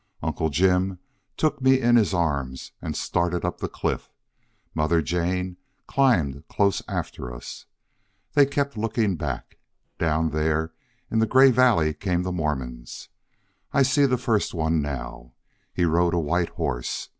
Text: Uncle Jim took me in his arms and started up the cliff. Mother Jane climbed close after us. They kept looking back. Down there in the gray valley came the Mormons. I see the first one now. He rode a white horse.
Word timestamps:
Uncle 0.23 0.49
Jim 0.49 0.97
took 1.37 1.61
me 1.61 1.79
in 1.79 1.95
his 1.95 2.11
arms 2.11 2.71
and 2.81 2.95
started 2.97 3.45
up 3.45 3.59
the 3.59 3.69
cliff. 3.69 4.09
Mother 4.73 4.99
Jane 4.99 5.57
climbed 5.85 6.43
close 6.47 6.81
after 6.87 7.31
us. 7.31 7.67
They 8.33 8.47
kept 8.47 8.75
looking 8.75 9.15
back. 9.15 9.59
Down 9.99 10.31
there 10.31 10.73
in 11.11 11.19
the 11.19 11.27
gray 11.27 11.51
valley 11.51 11.93
came 11.93 12.23
the 12.23 12.31
Mormons. 12.31 13.09
I 13.73 13.83
see 13.83 14.07
the 14.07 14.17
first 14.17 14.55
one 14.55 14.81
now. 14.81 15.33
He 15.71 15.85
rode 15.85 16.15
a 16.15 16.19
white 16.19 16.49
horse. 16.49 17.09